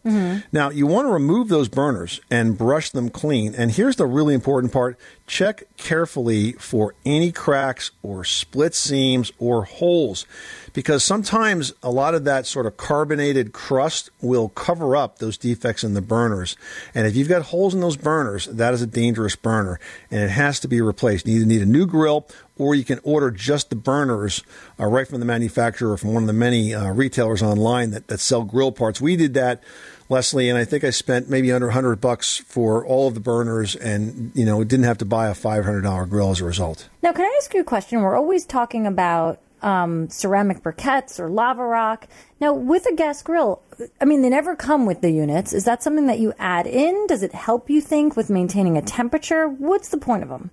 [0.52, 3.56] Now, you want to remove those burners and brush them clean.
[3.56, 9.64] And here's the really important part check carefully for any cracks or split seams or
[9.64, 10.26] holes
[10.74, 15.84] because sometimes a lot of that sort of carbonated crust will cover up those defects
[15.84, 16.56] in the burners.
[16.94, 20.30] And if you've got holes in those burners, that is a dangerous burner and it
[20.30, 21.28] has to be replaced.
[21.28, 24.44] You either need a new grill or you can order just the burners
[24.80, 28.08] uh, right from the manufacturer or from one of the many uh, retailers online that,
[28.08, 29.02] that sell grill parts.
[29.02, 29.64] We did that.
[30.10, 33.78] Leslie, and I think I spent maybe under 100 bucks for all of the burners
[33.78, 36.90] and, you know, didn't have to buy a $500 grill as a result.
[37.02, 38.02] Now, can I ask you a question?
[38.02, 42.08] We're always talking about um, ceramic briquettes or lava rock.
[42.40, 43.62] Now, with a gas grill,
[44.00, 45.54] I mean, they never come with the units.
[45.54, 47.08] Is that something that you add in?
[47.08, 49.48] Does it help you think with maintaining a temperature?
[49.48, 50.52] What's the point of them?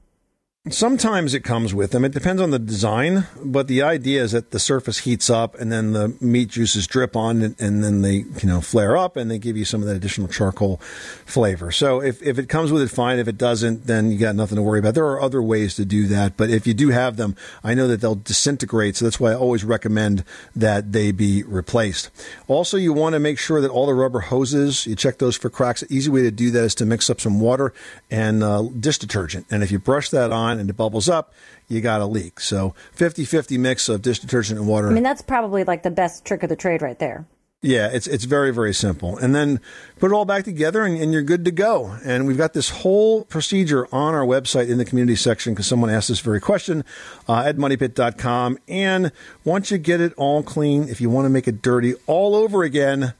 [0.70, 2.04] Sometimes it comes with them.
[2.04, 5.70] It depends on the design, but the idea is that the surface heats up and
[5.70, 9.30] then the meat juices drip on and, and then they, you know, flare up and
[9.30, 10.76] they give you some of that additional charcoal
[11.24, 11.70] flavor.
[11.70, 13.18] So if, if it comes with it, fine.
[13.18, 14.94] If it doesn't, then you got nothing to worry about.
[14.94, 17.88] There are other ways to do that, but if you do have them, I know
[17.88, 18.96] that they'll disintegrate.
[18.96, 22.10] So that's why I always recommend that they be replaced.
[22.46, 25.50] Also, you want to make sure that all the rubber hoses, you check those for
[25.50, 25.84] cracks.
[25.88, 27.72] Easy way to do that is to mix up some water
[28.10, 29.46] and uh, dish detergent.
[29.50, 31.32] And if you brush that on and it bubbles up,
[31.68, 32.40] you got a leak.
[32.40, 34.88] So 50-50 mix of dish detergent and water.
[34.88, 37.26] I mean, that's probably like the best trick of the trade right there.
[37.60, 39.60] Yeah, it's it's very very simple, and then
[39.98, 41.98] put it all back together, and, and you're good to go.
[42.04, 45.90] And we've got this whole procedure on our website in the community section because someone
[45.90, 46.84] asked this very question
[47.28, 48.58] uh, at moneypit.com.
[48.68, 49.10] And
[49.42, 52.62] once you get it all clean, if you want to make it dirty all over
[52.62, 53.14] again.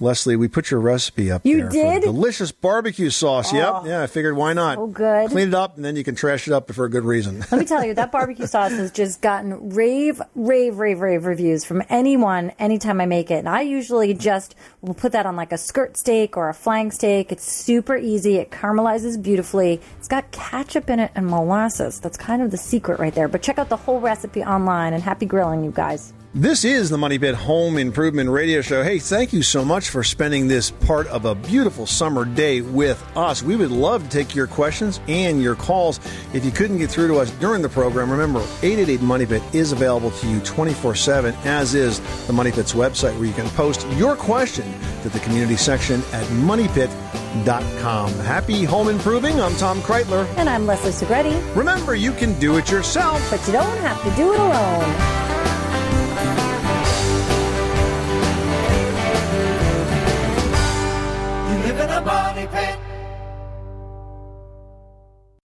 [0.00, 2.02] Leslie, we put your recipe up You did?
[2.02, 3.52] delicious barbecue sauce.
[3.52, 3.56] Oh.
[3.56, 3.82] Yep.
[3.86, 4.76] Yeah, I figured why not?
[4.76, 5.30] So good.
[5.30, 7.40] Clean it up, and then you can trash it up for a good reason.
[7.50, 11.64] Let me tell you, that barbecue sauce has just gotten rave, rave, rave, rave reviews
[11.64, 13.34] from anyone anytime I make it.
[13.40, 16.94] And I usually just will put that on like a skirt steak or a flank
[16.94, 17.30] steak.
[17.30, 18.36] It's super easy.
[18.36, 19.80] It caramelizes beautifully.
[19.98, 22.00] It's got ketchup in it and molasses.
[22.00, 23.28] That's kind of the secret right there.
[23.28, 26.14] But check out the whole recipe online and happy grilling, you guys.
[26.32, 28.84] This is the Money Pit Home Improvement Radio Show.
[28.84, 33.04] Hey, thank you so much for spending this part of a beautiful summer day with
[33.16, 33.42] us.
[33.42, 35.98] We would love to take your questions and your calls.
[36.32, 39.72] If you couldn't get through to us during the program, remember 888 Money Pit is
[39.72, 43.84] available to you 24 7, as is the Money Pit's website, where you can post
[43.96, 44.72] your question
[45.02, 48.12] to the community section at moneypit.com.
[48.20, 49.40] Happy home improving.
[49.40, 50.32] I'm Tom Kraeutler.
[50.36, 51.56] And I'm Leslie Segrete.
[51.56, 55.39] Remember, you can do it yourself, but you don't have to do it alone.